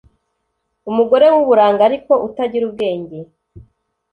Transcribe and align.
Umugore 0.89 1.25
w’uburanga 1.33 1.81
ariko 1.89 2.11
utagira 2.27 2.63
ubwenge 2.69 3.17